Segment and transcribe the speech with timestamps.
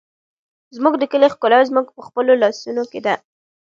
[0.75, 3.15] زموږ د کلي ښکلا زموږ په خپلو لاسونو کې ده.